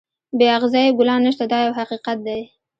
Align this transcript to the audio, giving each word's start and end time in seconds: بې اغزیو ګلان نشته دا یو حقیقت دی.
بې 0.37 0.47
اغزیو 0.57 0.97
ګلان 0.99 1.19
نشته 1.27 1.45
دا 1.51 1.57
یو 1.65 1.77
حقیقت 1.79 2.17
دی. 2.27 2.41